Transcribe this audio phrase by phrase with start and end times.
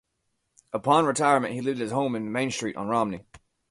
[0.73, 3.23] Upon retirement, he lived at his home on Main Street in Romney.